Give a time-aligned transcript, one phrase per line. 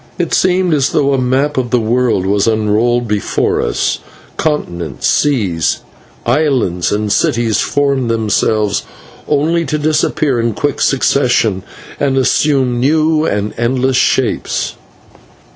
[0.17, 3.99] It seemed as though a map of the world was unrolled before us
[4.35, 5.81] continents, seas,
[6.25, 8.81] islands, and cities formed themselves,
[9.27, 11.61] only to disappear in quick succession,
[11.99, 14.73] and assume new and endless shapes.